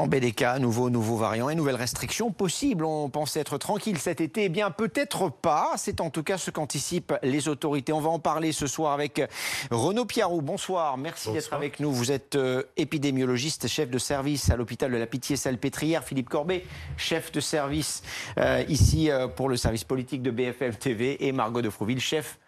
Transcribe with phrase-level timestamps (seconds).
[0.00, 2.86] Flambée des cas, nouveaux, nouveaux variants et nouvelles restrictions possibles.
[2.86, 4.44] On pensait être tranquille cet été.
[4.44, 5.74] Eh bien, peut-être pas.
[5.76, 7.92] C'est en tout cas ce qu'anticipent les autorités.
[7.92, 9.20] On va en parler ce soir avec
[9.70, 10.40] Renaud Piarou.
[10.40, 10.96] Bonsoir.
[10.96, 11.92] Merci d'être avec nous.
[11.92, 16.02] Vous êtes euh, épidémiologiste, chef de service à l'hôpital de la Pitié-Salpêtrière.
[16.02, 16.64] Philippe Corbet,
[16.96, 18.02] chef de service
[18.38, 21.26] euh, ici euh, pour le service politique de BFM TV.
[21.26, 22.38] Et Margot de Frouville, chef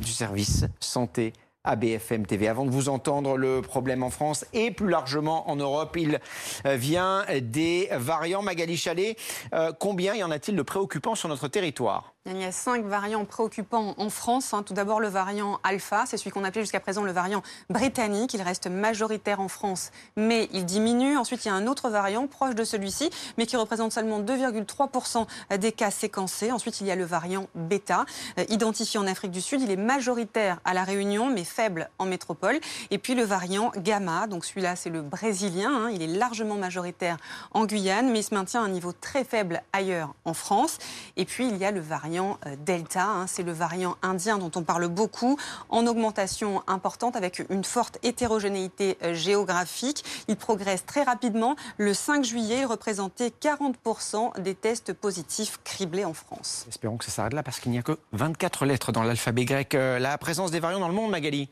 [0.00, 1.34] du service santé
[1.64, 2.48] à BFM TV.
[2.48, 6.20] Avant de vous entendre, le problème en France et plus largement en Europe, il
[6.66, 8.42] euh, vient des variants.
[8.42, 9.16] Magali Chalet,
[9.54, 12.14] euh, combien y en a-t-il de préoccupants sur notre territoire?
[12.30, 14.54] Il y a cinq variants préoccupants en France.
[14.54, 14.62] Hein.
[14.62, 18.32] Tout d'abord, le variant alpha, c'est celui qu'on appelait jusqu'à présent le variant britannique.
[18.34, 21.16] Il reste majoritaire en France, mais il diminue.
[21.16, 25.26] Ensuite, il y a un autre variant proche de celui-ci, mais qui représente seulement 2,3%
[25.58, 26.52] des cas séquencés.
[26.52, 28.06] Ensuite, il y a le variant bêta,
[28.38, 29.60] euh, identifié en Afrique du Sud.
[29.60, 32.60] Il est majoritaire à La Réunion, mais faible en métropole.
[32.92, 35.72] Et puis le variant gamma, donc celui-là, c'est le brésilien.
[35.72, 35.90] Hein.
[35.90, 37.16] Il est largement majoritaire
[37.50, 40.78] en Guyane, mais il se maintient à un niveau très faible ailleurs en France.
[41.16, 43.04] Et puis, il y a le variant euh, Delta.
[43.04, 43.26] Hein.
[43.26, 48.98] c'est le variant indien dont on parle beaucoup, en augmentation importante avec une forte hétérogénéité
[49.02, 50.04] euh, géographique.
[50.28, 51.56] Il progresse très rapidement.
[51.78, 56.66] Le 5 juillet, il représentait 40% des tests positifs criblés en France.
[56.68, 59.74] Espérons que ça s'arrête là parce qu'il n'y a que 24 lettres dans l'alphabet grec.
[59.74, 61.48] Euh, la présence des variants dans le monde, Magali?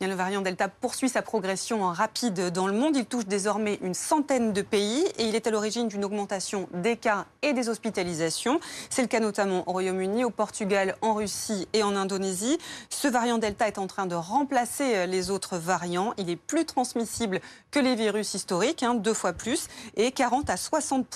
[0.00, 2.96] Le variant Delta poursuit sa progression rapide dans le monde.
[2.96, 6.96] Il touche désormais une centaine de pays et il est à l'origine d'une augmentation des
[6.96, 8.60] cas et des hospitalisations.
[8.90, 12.58] C'est le cas notamment au Royaume-Uni, au Portugal, en Russie et en Indonésie.
[12.90, 16.12] Ce variant Delta est en train de remplacer les autres variants.
[16.18, 20.56] Il est plus transmissible que les virus historiques, hein, deux fois plus, et 40 à
[20.56, 21.06] 60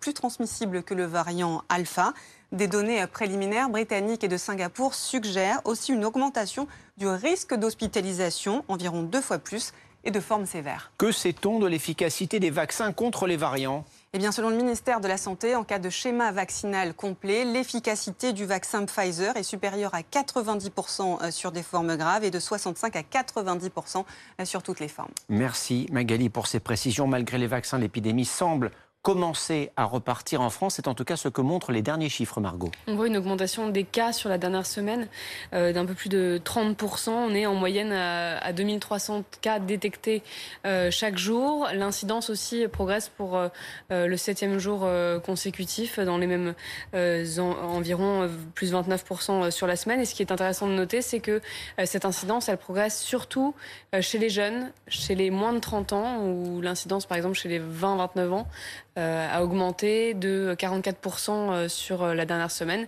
[0.00, 2.12] plus transmissible que le variant Alpha.
[2.52, 9.02] Des données préliminaires britanniques et de Singapour suggèrent aussi une augmentation du risque d'hospitalisation, environ
[9.02, 9.72] deux fois plus,
[10.06, 10.92] et de forme sévère.
[10.98, 13.84] Que sait-on de l'efficacité des vaccins contre les variants?
[14.12, 18.32] Eh bien, selon le ministère de la Santé, en cas de schéma vaccinal complet, l'efficacité
[18.32, 22.94] du vaccin Pfizer est supérieure à 90% euh, sur des formes graves et de 65
[22.96, 24.04] à 90%
[24.40, 25.10] euh, sur toutes les formes.
[25.28, 27.08] Merci Magali pour ces précisions.
[27.08, 28.70] Malgré les vaccins, l'épidémie semble
[29.06, 30.74] commencer à repartir en France.
[30.74, 32.72] C'est en tout cas ce que montrent les derniers chiffres, Margot.
[32.88, 35.06] On voit une augmentation des cas sur la dernière semaine
[35.54, 37.10] euh, d'un peu plus de 30%.
[37.10, 40.24] On est en moyenne à, 2300 cas détectés
[40.66, 41.68] euh, chaque jour.
[41.72, 43.48] L'incidence aussi progresse pour euh,
[43.90, 44.88] le septième jour
[45.24, 46.54] consécutif dans les mêmes
[46.92, 50.00] environ plus 29% sur la semaine.
[50.00, 51.40] Et ce qui est intéressant de noter, c'est que
[51.84, 53.54] cette incidence, elle progresse surtout
[54.00, 57.60] chez les jeunes, chez les moins de 30 ans, où l'incidence, par exemple, chez les
[57.60, 58.48] 20-29 ans,
[58.96, 62.86] a augmenté de 44% euh, sur euh, la dernière semaine.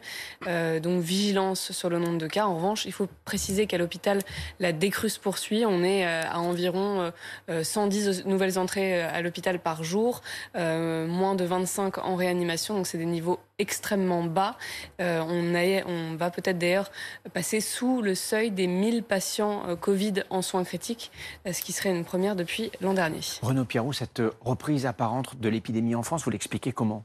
[0.81, 2.47] donc vigilance sur le nombre de cas.
[2.47, 4.21] En revanche, il faut préciser qu'à l'hôpital,
[4.61, 5.65] la décrue poursuit.
[5.67, 7.13] On est à environ
[7.49, 10.23] 110 nouvelles entrées à l'hôpital par jour,
[10.55, 12.75] moins de 25 en réanimation.
[12.75, 14.57] Donc c'est des niveaux extrêmement bas.
[14.99, 15.55] on,
[15.87, 16.91] on, va peut-être d'ailleurs
[17.33, 21.11] passer sous le seuil des 1000 patients Covid en soins critiques,
[21.51, 23.21] ce qui serait une première depuis l'an dernier.
[23.43, 27.05] Renaud Pierrot, cette reprise apparente de l'épidémie en France, vous l'expliquez comment?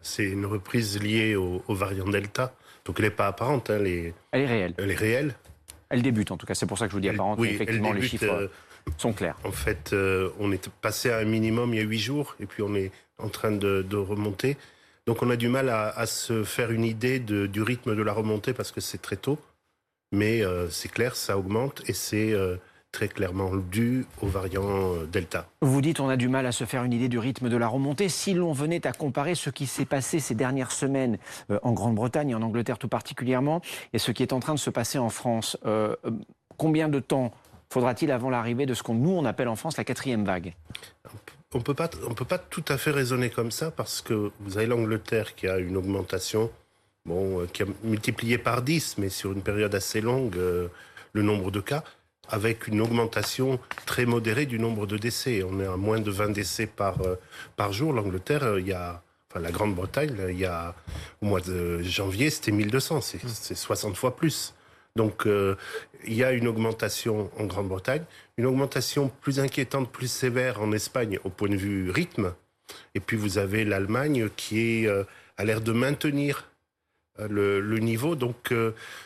[0.00, 2.54] C'est une reprise liée au, variant Delta.
[2.84, 3.70] Donc elle n'est pas apparente.
[3.70, 4.74] Hein, elle, est, réelle.
[4.78, 5.34] Elle est réelle.
[5.90, 6.54] Elle débute en tout cas.
[6.54, 7.38] C'est pour ça que je vous dis apparente.
[7.38, 8.48] Oui, effectivement, les chiffres euh,
[8.96, 9.36] sont clairs.
[9.44, 12.46] En fait, euh, on est passé à un minimum il y a huit jours et
[12.46, 14.56] puis on est en train de, remonter.
[15.08, 18.52] Donc on a du mal à, se faire une idée du rythme de la remontée
[18.52, 19.38] parce que c'est très tôt.
[20.12, 22.32] Mais euh, c'est clair, ça augmente et c'est
[22.92, 25.46] très clairement dû au variant euh, Delta.
[25.62, 27.68] Vous dites on a du mal à se faire une idée du rythme de la
[27.68, 28.08] remontée.
[28.08, 31.18] Si l'on venait à comparer ce qui s'est passé ces dernières semaines
[31.50, 33.60] euh, en Grande-Bretagne et en Angleterre tout particulièrement,
[33.92, 35.94] et ce qui est en train de se passer en France, euh,
[36.56, 37.32] combien de temps
[37.70, 40.54] faudra-t-il avant l'arrivée de ce qu'on nous on appelle en France la quatrième vague?
[41.54, 44.58] On peut pas, on peut pas tout à fait raisonner comme ça parce que vous
[44.58, 46.50] avez l'Angleterre qui a une augmentation,
[47.06, 51.60] bon, qui a multiplié par 10, mais sur une période assez longue, le nombre de
[51.60, 51.84] cas
[52.28, 55.42] avec une augmentation très modérée du nombre de décès.
[55.42, 57.16] On est à moins de 20 décès par, euh,
[57.56, 57.92] par jour.
[57.92, 60.74] L'Angleterre, euh, il y a, enfin la Grande-Bretagne, il y a,
[61.22, 64.54] au mois de janvier, c'était 1200, c'est 60 fois plus.
[64.98, 65.54] Donc euh,
[66.04, 68.02] il y a une augmentation en Grande-Bretagne,
[68.36, 72.34] une augmentation plus inquiétante, plus sévère en Espagne au point de vue rythme.
[72.94, 74.88] Et puis vous avez l'Allemagne qui est,
[75.38, 76.50] a l'air de maintenir
[77.18, 78.14] le, le, niveau.
[78.14, 78.52] Donc,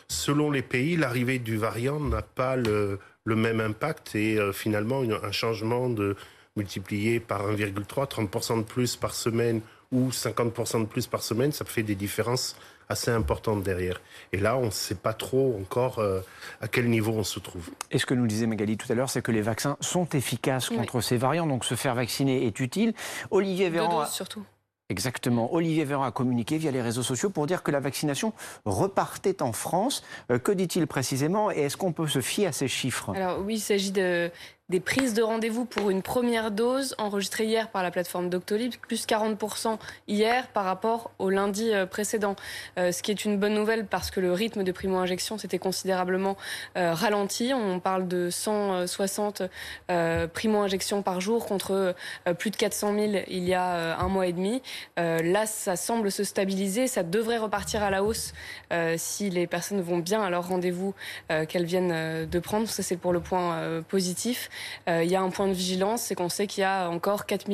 [0.07, 5.31] selon les pays, l'arrivée du variant n'a pas le, même impact et euh, finalement un
[5.31, 6.15] changement de
[6.55, 9.61] multiplié par 1,3, 30% de plus par semaine
[9.91, 12.55] ou 50% de plus par semaine, ça fait des différences
[12.89, 14.01] assez importante derrière.
[14.31, 16.21] Et là, on ne sait pas trop encore euh,
[16.61, 17.69] à quel niveau on se trouve.
[17.91, 20.69] Et ce que nous disait Magali tout à l'heure, c'est que les vaccins sont efficaces
[20.69, 22.93] contre ces variants, donc se faire vacciner est utile.
[23.31, 24.05] Olivier Véran.
[24.05, 24.43] surtout.
[24.89, 25.53] Exactement.
[25.53, 28.33] Olivier Véran a communiqué via les réseaux sociaux pour dire que la vaccination
[28.65, 30.03] repartait en France.
[30.29, 33.11] Euh, que dit-il précisément et est-ce qu'on peut se fier à ces chiffres?
[33.15, 34.29] Alors oui, il s'agit de,
[34.73, 39.05] des prises de rendez-vous pour une première dose enregistrées hier par la plateforme Doctolib, plus
[39.05, 39.77] 40%
[40.07, 42.35] hier par rapport au lundi euh, précédent.
[42.79, 46.37] Euh, ce qui est une bonne nouvelle parce que le rythme de primo-injection s'était considérablement
[46.75, 47.53] euh, ralenti.
[47.53, 49.43] On parle de 160
[50.33, 51.93] primo-injections par jour contre
[52.39, 54.63] plus de 400 000 il y a un mois et demi.
[54.97, 56.87] Là, ça semble se stabiliser.
[56.87, 58.33] Ça devrait repartir à la hausse
[58.97, 60.95] si les personnes vont bien à leur rendez-vous
[61.47, 62.67] qu'elles viennent de prendre.
[62.67, 64.49] Ça, c'est pour le point positif.
[64.87, 67.25] Euh, il y a un point de vigilance, c'est qu'on sait qu'il y a encore
[67.25, 67.45] 4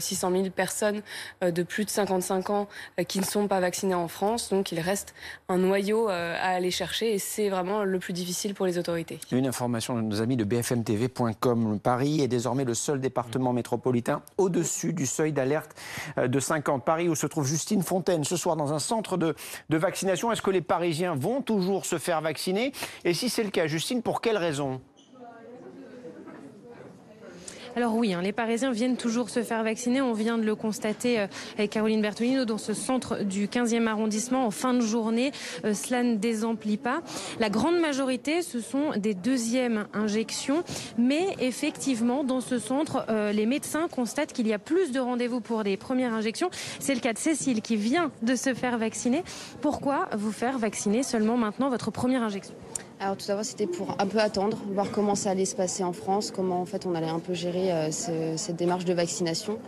[0.00, 1.02] 600 000 personnes
[1.42, 4.50] euh, de plus de 55 ans euh, qui ne sont pas vaccinées en France.
[4.50, 5.14] Donc il reste
[5.48, 9.18] un noyau à aller chercher et c'est vraiment le plus difficile pour les autorités.
[9.32, 11.78] Une information de nos amis de bfmtv.com.
[11.80, 15.74] Paris est désormais le seul département métropolitain au-dessus du seuil d'alerte
[16.16, 16.84] de 50.
[16.84, 19.34] Paris où se trouve Justine Fontaine ce soir dans un centre de,
[19.68, 20.32] de vaccination.
[20.32, 22.72] Est-ce que les Parisiens vont toujours se faire vacciner?
[23.04, 24.80] Et si c'est le cas, Justine, pour quelles raisons
[27.76, 30.00] alors oui, hein, les Parisiens viennent toujours se faire vacciner.
[30.00, 31.26] On vient de le constater euh,
[31.58, 35.30] avec Caroline Bertolino dans ce centre du 15e arrondissement en fin de journée.
[35.66, 37.02] Euh, cela ne désemplit pas.
[37.38, 40.64] La grande majorité, ce sont des deuxièmes injections.
[40.96, 45.40] Mais effectivement, dans ce centre, euh, les médecins constatent qu'il y a plus de rendez-vous
[45.40, 46.48] pour des premières injections.
[46.80, 49.22] C'est le cas de Cécile qui vient de se faire vacciner.
[49.60, 52.54] Pourquoi vous faire vacciner seulement maintenant votre première injection?
[52.98, 55.92] Alors tout d'abord, c'était pour un peu attendre, voir comment ça allait se passer en
[55.92, 59.58] France, comment en fait on allait un peu gérer euh, cette démarche de vaccination,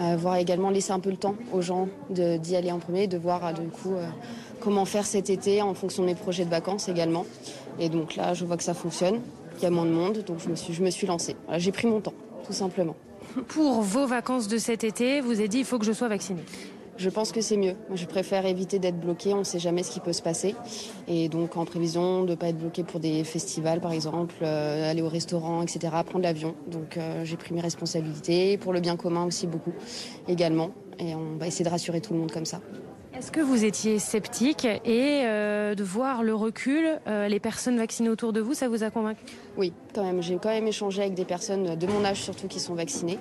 [0.00, 3.18] euh, voir également laisser un peu le temps aux gens d'y aller en premier, de
[3.18, 3.94] voir euh, du coup
[4.58, 7.24] comment faire cet été en fonction de mes projets de vacances également.
[7.78, 9.20] Et donc là, je vois que ça fonctionne,
[9.54, 11.36] qu'il y a moins de monde, donc je me suis, je me suis lancée.
[11.58, 12.14] J'ai pris mon temps,
[12.44, 12.96] tout simplement.
[13.48, 16.42] Pour vos vacances de cet été, vous avez dit il faut que je sois vaccinée.
[16.96, 17.74] Je pense que c'est mieux.
[17.94, 19.32] Je préfère éviter d'être bloqué.
[19.32, 20.54] On ne sait jamais ce qui peut se passer.
[21.08, 24.90] Et donc, en prévision de ne pas être bloqué pour des festivals, par exemple, euh,
[24.90, 26.54] aller au restaurant, etc., prendre l'avion.
[26.66, 28.58] Donc, euh, j'ai pris mes responsabilités.
[28.58, 29.72] Pour le bien commun aussi, beaucoup
[30.28, 30.70] également.
[30.98, 32.60] Et on va essayer de rassurer tout le monde comme ça.
[33.16, 38.32] Est-ce que vous étiez sceptique et euh, de voir le recul, les personnes vaccinées autour
[38.32, 39.24] de vous, ça vous a convaincu?
[39.56, 40.22] Oui, quand même.
[40.22, 43.18] J'ai quand même échangé avec des personnes de mon âge surtout qui sont vaccinées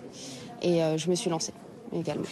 [0.61, 1.53] et je me suis lancée
[1.93, 2.25] également.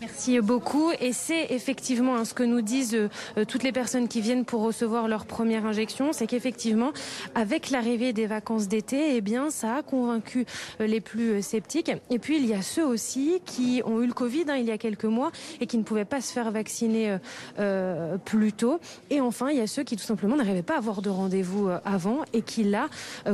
[0.00, 0.90] Merci beaucoup.
[1.00, 4.60] Et c'est effectivement hein, ce que nous disent euh, toutes les personnes qui viennent pour
[4.60, 6.92] recevoir leur première injection, c'est qu'effectivement,
[7.34, 10.44] avec l'arrivée des vacances d'été, eh bien, ça a convaincu
[10.82, 11.90] euh, les plus euh, sceptiques.
[12.10, 14.70] Et puis, il y a ceux aussi qui ont eu le Covid hein, il y
[14.70, 15.32] a quelques mois
[15.62, 17.16] et qui ne pouvaient pas se faire vacciner
[18.24, 18.80] plus tôt.
[19.10, 21.68] Et enfin, il y a ceux qui tout simplement n'arrivaient pas à avoir de rendez-vous
[21.84, 22.88] avant et qui là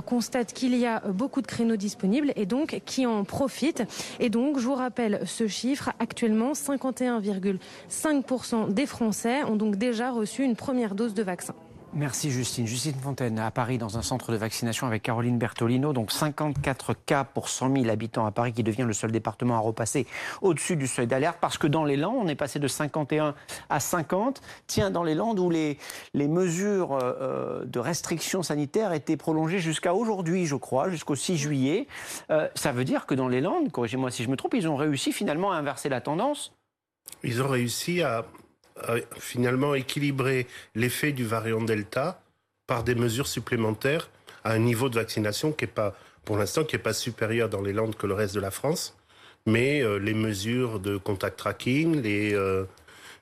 [0.06, 3.85] constatent qu'il y a beaucoup de créneaux disponibles et donc qui en profitent.
[4.20, 10.44] Et donc, je vous rappelle ce chiffre actuellement 51,5% des Français ont donc déjà reçu
[10.44, 11.54] une première dose de vaccin.
[11.94, 12.67] Merci Justine.
[12.67, 15.93] Justine Fontaine à Paris dans un centre de vaccination avec Caroline Bertolino.
[15.93, 19.59] Donc 54 cas pour 100 000 habitants à Paris qui devient le seul département à
[19.59, 20.06] repasser
[20.41, 23.35] au-dessus du seuil d'alerte parce que dans les Landes, on est passé de 51
[23.69, 24.41] à 50.
[24.67, 25.77] Tiens, dans les Landes où les,
[26.15, 31.88] mesures euh, euh, de restrictions sanitaires étaient prolongées jusqu'à aujourd'hui, je crois, jusqu'au 6 juillet.
[32.31, 34.76] Euh, ça veut dire que dans les Landes, corrigez-moi si je me trompe, ils ont
[34.76, 36.55] réussi finalement à inverser la tendance?
[37.23, 38.25] Ils ont réussi à
[39.19, 42.23] finalement équilibrer l'effet du variant Delta
[42.67, 44.09] par des mesures supplémentaires
[44.45, 47.62] à un niveau de vaccination qui est pas, pour l'instant, qui n'est pas supérieur dans
[47.62, 48.97] les Landes que le reste de la France.
[49.47, 52.64] Mais euh, les mesures de contact tracking, les, euh,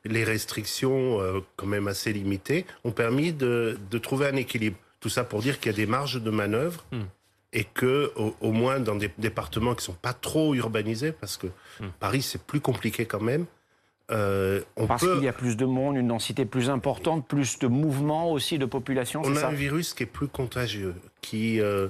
[0.04, 4.76] les restrictions euh, quand même assez limitées, ont permis de, de, trouver un équilibre.
[5.00, 6.84] Tout ça pour dire qu'il y a des marges de manœuvre.
[6.92, 7.04] Hmm.
[7.52, 11.48] Et que, au, moins dans des départements qui sont pas trop urbanisés, parce que
[11.80, 11.88] hmm.
[11.98, 13.44] Paris c'est plus compliqué quand même,
[14.10, 18.32] euh, Parce qu'il y a plus de monde, une densité plus importante, plus de mouvements
[18.32, 19.22] aussi de population.
[19.24, 21.88] On a un virus qui est plus contagieux, qui euh,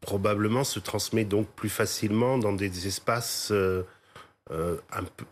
[0.00, 3.84] probablement se transmet donc plus facilement dans des espaces euh,
[4.50, 5.24] un peu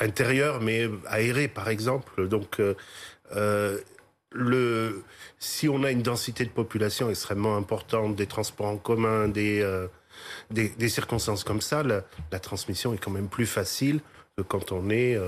[0.00, 2.26] intérieurs mais aérés par exemple.
[2.26, 2.60] Donc
[4.34, 5.02] le,
[5.38, 9.62] si on a une densité de population extrêmement importante, des transports en commun, des,
[10.50, 12.02] des, circonstances comme ça, la,
[12.32, 14.00] la, transmission est quand même plus facile
[14.38, 15.18] que quand on est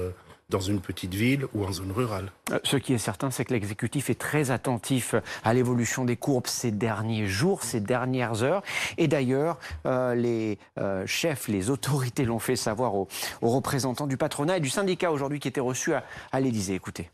[0.54, 2.30] dans une petite ville ou en zone rurale.
[2.52, 6.46] Euh, ce qui est certain, c'est que l'exécutif est très attentif à l'évolution des courbes
[6.46, 8.62] ces derniers jours, ces dernières heures.
[8.96, 13.08] Et d'ailleurs, euh, les euh, chefs, les autorités l'ont fait savoir aux,
[13.42, 16.74] représentants du patronat et du syndicat aujourd'hui qui étaient reçus à, à l'Élysée.
[16.74, 17.10] Écoutez.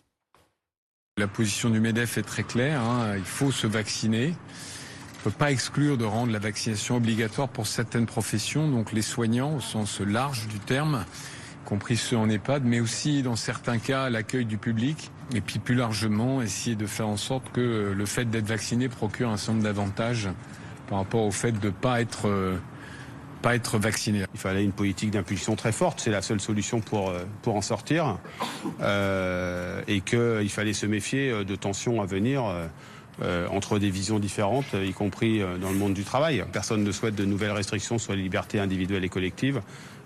[1.16, 3.14] La position du MEDEF est très claire, hein.
[3.16, 4.34] il faut se vacciner.
[5.14, 9.02] On ne peut pas exclure de rendre la vaccination obligatoire pour certaines professions, donc les
[9.02, 11.06] soignants au sens large du terme,
[11.64, 15.10] compris ceux en EHPAD, mais aussi dans certains cas l'accueil du public.
[15.34, 19.30] Et puis plus largement, essayer de faire en sorte que le fait d'être vacciné procure
[19.30, 20.28] un certain nombre d'avantages
[20.88, 22.56] par rapport au fait de ne pas être euh,
[23.40, 24.24] pas être vacciné.
[24.34, 27.62] Il fallait une politique d'impulsion très forte, c'est la seule solution pour, euh, pour en
[27.62, 28.18] sortir.
[28.80, 32.42] Euh, et qu'il fallait se méfier euh, de tensions à venir
[33.22, 36.44] euh, entre des visions différentes, y compris dans le monde du travail.
[36.52, 39.60] Personne ne souhaite de nouvelles restrictions sur les libertés individuelles et collectives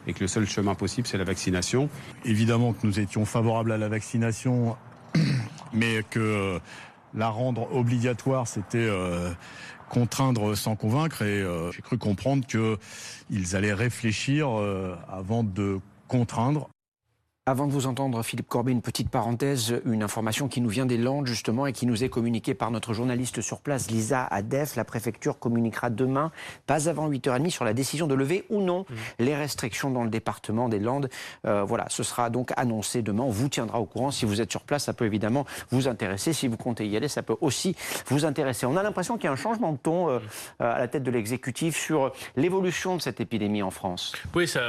[0.06, 1.88] et que le seul chemin possible, c'est la vaccination.
[2.24, 4.76] Évidemment que nous étions favorables à la vaccination,
[5.72, 6.60] mais que
[7.14, 8.90] la rendre obligatoire, c'était
[9.94, 15.78] contraindre sans convaincre et euh, j'ai cru comprendre qu'ils allaient réfléchir euh, avant de
[16.08, 16.68] contraindre
[17.46, 20.96] avant de vous entendre, Philippe Corbet, une petite parenthèse, une information qui nous vient des
[20.96, 24.76] Landes justement et qui nous est communiquée par notre journaliste sur place, Lisa Adef.
[24.76, 26.32] La préfecture communiquera demain,
[26.66, 28.94] pas avant 8h30, sur la décision de lever ou non mmh.
[29.18, 31.10] les restrictions dans le département des Landes.
[31.44, 33.24] Euh, voilà, ce sera donc annoncé demain.
[33.24, 34.10] On vous tiendra au courant.
[34.10, 36.32] Si vous êtes sur place, ça peut évidemment vous intéresser.
[36.32, 38.64] Si vous comptez y aller, ça peut aussi vous intéresser.
[38.64, 40.18] On a l'impression qu'il y a un changement de ton euh,
[40.60, 44.14] à la tête de l'exécutif sur l'évolution de cette épidémie en France.
[44.34, 44.62] Oui, ça,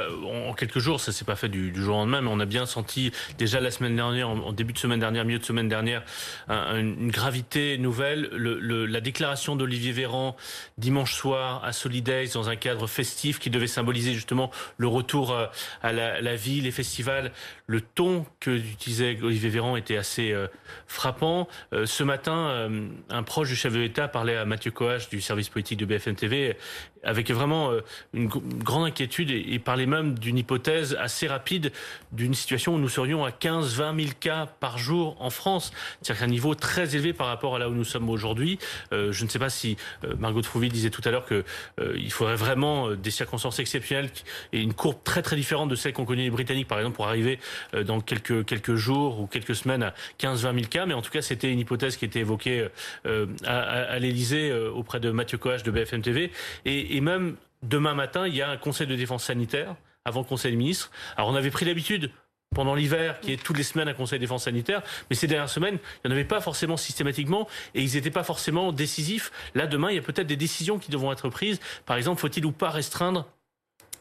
[0.48, 2.44] en quelques jours, ça s'est pas fait du, du jour au lendemain, mais on a
[2.44, 6.02] bien senti déjà la semaine dernière, en, début de semaine dernière, milieu de semaine dernière,
[6.48, 8.30] une gravité nouvelle.
[8.32, 10.36] la déclaration d'Olivier Véran
[10.78, 15.46] dimanche soir à Solidays dans un cadre festif qui devait symboliser justement le retour euh,
[15.82, 17.32] à la, vie, les festivals.
[17.66, 20.46] Le ton que utilisait Olivier Véran était assez euh,
[20.86, 21.48] frappant.
[21.72, 22.70] Euh, ce matin,
[23.10, 26.14] un proche du chef de l'État parlait à Mathieu Coache du service politique de BFM
[26.14, 26.56] TV
[27.02, 27.70] avec vraiment
[28.12, 31.72] une grande inquiétude et parlait même d'une hypothèse assez rapide
[32.12, 35.72] d'une situation où nous serions à 15-20 000 cas par jour en France.
[36.02, 38.58] C'est-à-dire un niveau très élevé par rapport à là où nous sommes aujourd'hui.
[38.92, 41.44] Euh, je ne sais pas si euh, Margot Trouville disait tout à l'heure qu'il
[41.80, 44.10] euh, faudrait vraiment des circonstances exceptionnelles
[44.52, 47.06] et une courbe très très différente de celle qu'ont connue les Britanniques, par exemple, pour
[47.06, 47.38] arriver
[47.84, 50.86] dans quelques, quelques jours ou quelques semaines à 15-20 000 cas.
[50.86, 52.68] Mais en tout cas, c'était une hypothèse qui était évoquée
[53.04, 56.30] à, à, l'Elysée auprès de Mathieu Coache de BFM TV.
[56.64, 60.56] Et, même demain matin, il y a un conseil de défense sanitaire avant Conseil des
[60.56, 60.90] ministres.
[61.16, 62.10] Alors on avait pris l'habitude
[62.54, 64.82] pendant l'hiver, qui est toutes les semaines un conseil de défense sanitaire.
[65.10, 68.22] Mais ces dernières semaines, il n'y en avait pas forcément systématiquement et ils n'étaient pas
[68.22, 69.32] forcément décisifs.
[69.54, 71.60] Là, demain, il y a peut-être des décisions qui devront être prises.
[71.84, 73.26] Par exemple, faut-il ou pas restreindre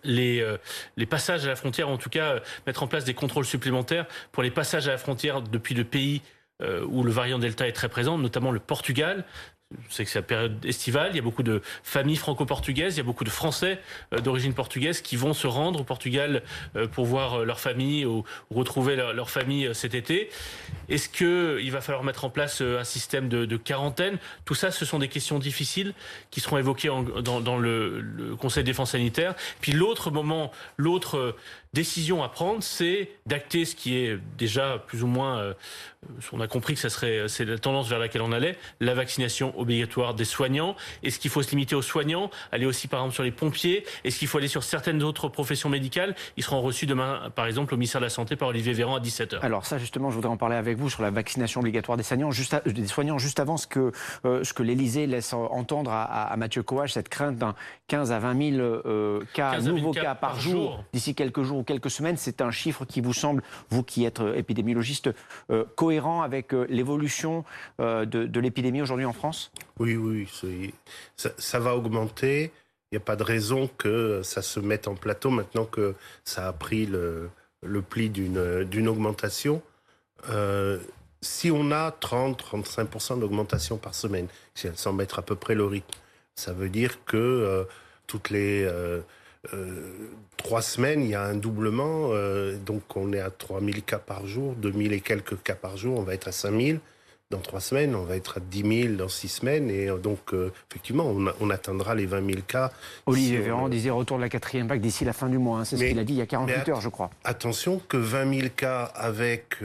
[0.05, 0.57] les, euh,
[0.97, 4.05] les passages à la frontière, en tout cas euh, mettre en place des contrôles supplémentaires
[4.31, 6.21] pour les passages à la frontière depuis le pays
[6.61, 9.25] euh, où le variant Delta est très présent, notamment le Portugal.
[9.89, 13.01] Sais que c'est la période estivale, il y a beaucoup de familles franco-portugaises, il y
[13.01, 13.79] a beaucoup de Français
[14.13, 16.43] euh, d'origine portugaise qui vont se rendre au Portugal
[16.75, 20.29] euh, pour voir euh, leur famille ou retrouver leur, famille cet été.
[20.87, 24.19] Est-ce qu'il va falloir mettre en place un système de, quarantaine?
[24.45, 25.95] Tout ça, ce sont des questions difficiles
[26.29, 26.91] qui seront évoquées
[27.23, 29.33] dans, le, le, Conseil de défense sanitaire.
[29.61, 31.35] Puis l'autre moment, l'autre
[31.73, 35.53] décision à prendre, c'est d'acter ce qui est déjà plus ou moins,
[36.31, 39.57] on a compris que ça serait, c'est la tendance vers laquelle on allait, la vaccination
[39.59, 40.75] obligatoire des soignants.
[41.03, 43.85] Est-ce qu'il faut se limiter aux soignants, aller aussi par exemple sur les pompiers?
[44.03, 46.15] Est-ce qu'il faut aller sur certaines autres professions médicales?
[46.37, 48.99] Ils seront reçus demain, par exemple, au ministère de la Santé par Olivier Véran à
[48.99, 49.39] 17h.
[49.41, 52.31] Alors ça, justement, je voudrais en parler avec vous sur la vaccination obligatoire des soignants,
[52.31, 53.91] juste, des soignants, juste avant ce que,
[54.25, 57.55] euh, ce que l'Élysée laisse entendre à, Mathieu Coache, cette crainte d'un
[57.87, 62.17] 15 à 20 000 euh, cas, nouveaux cas, par, jour d'ici quelques jours quelques semaines.
[62.17, 65.09] C'est un chiffre qui vous semble, vous qui êtes euh, épidémiologiste,
[65.49, 67.43] euh, cohérent avec euh, l'évolution
[67.79, 69.51] de, l'épidémie aujourd'hui en France?
[69.79, 70.27] Oui, oui,
[71.15, 72.51] ça, va augmenter.
[72.91, 76.47] Il n'y a pas de raison que ça se mette en plateau maintenant que ça
[76.47, 77.29] a pris le,
[77.89, 79.61] pli d'une augmentation.
[81.21, 84.27] si on a 30-35% d'augmentation par semaine,
[84.75, 85.99] sans mettre à peu près le rythme,
[86.35, 87.67] ça veut dire que
[88.07, 89.01] toutes les euh,
[90.37, 92.09] trois semaines, il y a un doublement.
[92.11, 95.99] Euh, donc on est à 3000 cas par jour, 2000 et quelques cas par jour,
[95.99, 96.79] on va être à 5000
[97.35, 100.33] dans trois semaines, on va être à 10 000 dans six semaines, et euh, donc
[100.33, 102.71] euh, effectivement, on, atteindra les 20 000 cas.
[103.05, 105.65] Olivier Véran disait retour de la quatrième vague d'ici la fin du mois, hein.
[105.65, 107.09] c'est ce qu'il a dit il y a 48 heures, je crois.
[107.23, 109.57] Attention que 20 000 cas avec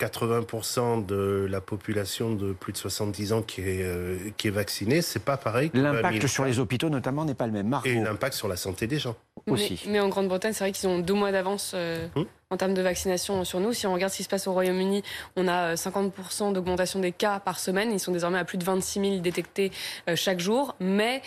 [0.00, 5.02] 80% euh, de la population de plus de 70 ans qui est, qui est vaccinée,
[5.02, 5.70] c'est pas pareil.
[5.74, 7.78] L'impact sur les hôpitaux notamment n'est pas le même.
[7.84, 9.16] Et l'impact sur la santé des gens.
[9.46, 9.80] aussi.
[9.88, 11.74] Mais, en Grande-Bretagne, c'est vrai qu'ils ont deux mois d'avance.
[12.16, 13.72] Hum en termes de vaccination sur nous.
[13.72, 15.02] Si on regarde ce qui se passe au Royaume-Uni,
[15.36, 16.10] on a 50%
[16.50, 17.92] euh, d'augmentation des cas par semaine.
[17.92, 19.70] Ils sont désormais à plus de 26 000 détectés
[20.08, 20.74] euh, chaque jour.
[20.80, 21.22] Mais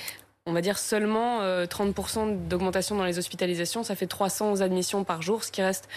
[0.46, 3.82] on va dire seulement 30% d'augmentation dans les hospitalisations.
[3.84, 5.88] Ça fait 300 admissions par jour, ce qui reste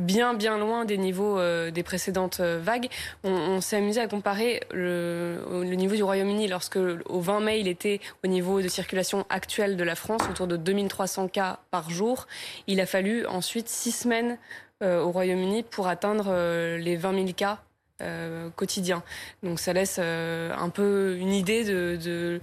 [0.00, 1.38] bien, bien loin des niveaux
[1.70, 2.88] des précédentes vagues.
[3.22, 7.68] On, s'est amusé à comparer le, le niveau du Royaume-Uni lorsque, au 20 mai, il
[7.68, 12.26] était au niveau de circulation actuelle de la France, autour de 2300 cas par jour.
[12.66, 14.36] Il a fallu ensuite six semaines
[14.82, 16.34] au Royaume-Uni pour atteindre
[16.76, 17.60] les 20 000 cas
[18.02, 19.04] euh, quotidien.
[19.44, 22.40] Donc ça laisse euh, un peu une idée de, de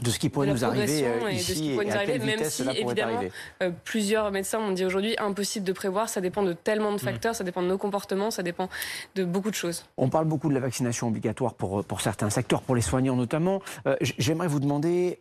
[0.00, 3.20] de ce qui pourrait nous arriver euh, ici, et, à quelle même si évidemment
[3.84, 7.00] plusieurs médecins m'ont dit aujourd'hui impossible de prévoir, ça dépend de tellement de mm.
[7.00, 8.70] facteurs, ça dépend de nos comportements, ça dépend
[9.16, 9.84] de beaucoup de choses.
[9.98, 13.60] On parle beaucoup de la vaccination obligatoire pour, pour certains secteurs, pour les soignants notamment.
[14.00, 15.18] J'aimerais vous demander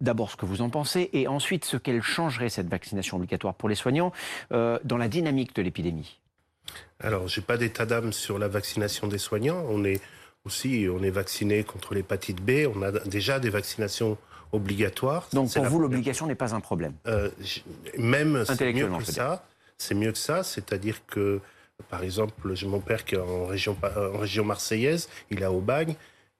[0.00, 3.68] d'abord ce que vous en pensez et ensuite ce qu'elle changerait cette vaccination obligatoire pour
[3.68, 4.12] les soignants
[4.50, 6.18] dans la dynamique de l'épidémie.
[7.00, 9.64] Alors, j'ai pas d'état d'âme sur la vaccination des soignants.
[9.68, 10.00] On est
[10.44, 12.66] aussi, on est vacciné contre l'hépatite B.
[12.74, 14.16] On a déjà des vaccinations
[14.52, 15.28] obligatoires.
[15.32, 16.94] Donc, pour vous, l'obligation n'est pas un problème.
[17.06, 17.30] Euh,
[17.98, 19.44] même c'est mieux que ça.
[19.78, 21.40] C'est mieux que ça, c'est-à-dire que,
[21.90, 25.60] par exemple, j'ai mon père qui est en région, en région marseillaise, il est au
[25.60, 25.96] bagne,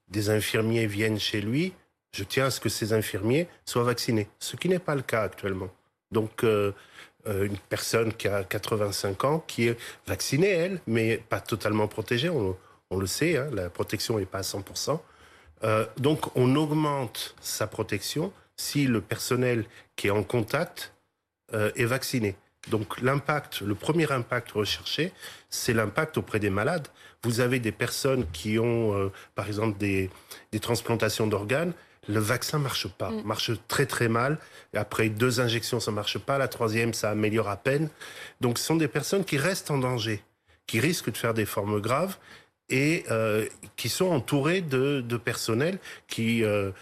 [0.09, 1.75] des infirmiers viennent chez lui.
[2.13, 5.23] Je tiens à ce que ces infirmiers soient vaccinés, ce qui n'est pas le cas
[5.23, 5.71] actuellement.
[6.11, 6.73] Donc, euh,
[7.27, 12.31] euh, une personne qui a 85 ans, qui est vaccinée, elle, mais pas totalement protégée.
[12.31, 12.57] On,
[12.99, 15.01] le sait, hein, la protection n'est pas à 100%.
[15.65, 19.65] Euh, donc, on augmente sa protection si le personnel
[19.97, 20.93] qui est en contact
[21.53, 22.35] est vacciné.
[22.71, 25.13] Donc, l'impact, le premier impact recherché,
[25.49, 26.89] c'est l'impact auprès des malades.
[27.23, 30.11] Vous avez des personnes qui ont, par exemple, des
[30.61, 31.73] transplantations d'organes
[32.09, 33.23] le vaccin marche pas, mm.
[33.25, 34.39] marche très très mal.
[34.75, 36.39] Et après deux injections, ça marche pas.
[36.39, 37.89] La troisième, ça améliore à peine.
[38.41, 40.23] Donc, ce sont des personnes qui restent en danger,
[40.67, 42.17] qui risquent de faire des formes graves
[42.69, 43.47] et euh,
[43.77, 46.73] qui sont entourées de, de personnel qui, euh,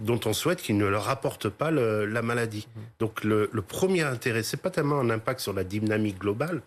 [0.00, 2.66] dont on souhaite qu'ils ne leur apportent pas la maladie.
[2.74, 2.80] Mm.
[2.98, 6.62] Donc, le, le premier intérêt, c'est pas tellement un impact sur la dynamique globale,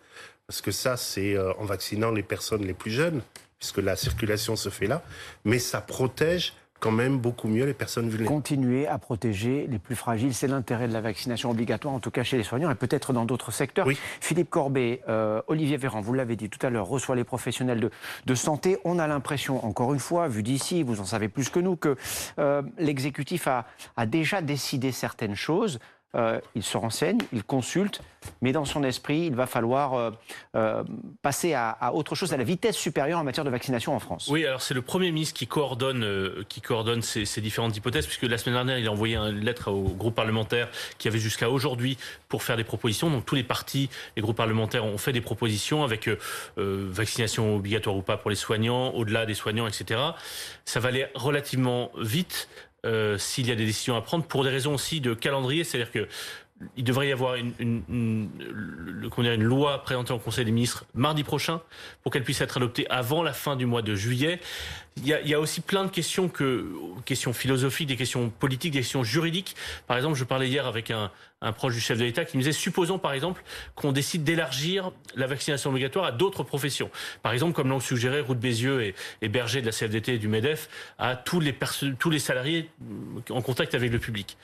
[0.45, 3.21] parce que ça, c'est euh, en vaccinant les personnes les plus jeunes,
[3.59, 5.03] puisque la circulation se fait là,
[5.43, 8.35] mais ça protège quand même beaucoup mieux les personnes vulnérables.
[8.35, 12.23] Continuer à protéger les plus fragiles, c'est l'intérêt de la vaccination obligatoire, en tout cas
[12.23, 13.87] chez les soignants et peut-être dans d'autres secteurs.
[14.21, 17.91] Philippe Corbet, euh, Olivier Véran, vous l'avez dit tout à l'heure, reçoit les professionnels de,
[18.25, 18.77] de santé.
[18.83, 21.95] On a l'impression, encore une fois, vu d'ici, vous en savez plus que nous, que
[22.39, 25.79] euh, l'exécutif a, a déjà décidé certaines choses.
[26.15, 28.01] Euh, il se renseigne, il consulte,
[28.41, 30.11] mais dans son esprit, il va falloir euh,
[30.55, 30.83] euh,
[31.21, 34.29] passer à, autre chose, à la vitesse supérieure en matière de vaccination en France.
[34.31, 38.37] Oui, alors c'est le Premier ministre qui coordonne, qui coordonne ces, différentes hypothèses, puisque la
[38.37, 41.97] semaine dernière, il a envoyé une lettre au groupe parlementaire qui avait jusqu'à aujourd'hui
[42.29, 43.09] pour faire des propositions.
[43.09, 46.09] Donc tous les partis, les groupes parlementaires ont fait des propositions avec
[46.55, 49.99] vaccination obligatoire ou pas pour les soignants, au-delà des soignants, etc.
[50.63, 52.47] Ça va aller relativement vite.
[52.87, 55.91] Euh, s'il y a des décisions à prendre pour des raisons aussi de calendrier, c'est-à-dire
[55.91, 56.07] que
[56.75, 61.61] il devrait y avoir une, une, loi présentée au Conseil des ministres mardi prochain
[62.01, 64.39] pour qu'elle puisse être adoptée avant la fin du mois de juillet.
[64.97, 66.65] Il y, a, il y a aussi plein de questions, que,
[67.05, 69.55] questions philosophiques, des questions politiques, des questions juridiques.
[69.85, 72.41] Par exemple, je parlais hier avec un, un proche du chef de l'État qui me
[72.41, 73.43] disait, supposons par exemple
[73.75, 76.89] qu'on décide d'élargir la vaccination obligatoire à d'autres professions.
[77.21, 80.69] Par exemple, comme l'ont suggéré Route Bézieux et, Berger de la CFDT et du MEDEF,
[80.97, 81.55] à tous les,
[81.99, 82.69] tous les salariés
[83.29, 84.37] en contact avec le public.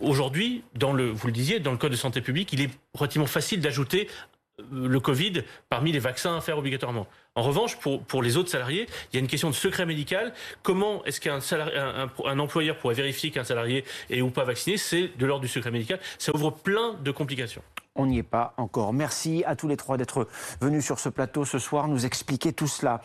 [0.00, 4.08] Aujourd'hui, vous le disiez, dans le code de santé publique, il est relativement facile d'ajouter
[4.60, 7.06] euh, le Covid parmi les vaccins à faire obligatoirement.
[7.36, 10.32] En revanche, pour, pour les autres salariés, il y a une question de secret médical.
[10.62, 14.76] Comment est-ce qu'un un, un, employeur pourrait vérifier qu'un salarié est ou pas vacciné?
[14.76, 15.98] C'est de l'ordre du secret médical.
[16.18, 17.62] Ça ouvre plein de complications.
[17.96, 18.92] On n'y est pas encore.
[18.92, 20.26] Merci à tous les trois d'être
[20.60, 23.00] venus sur ce plateau ce soir nous expliquer tout cela.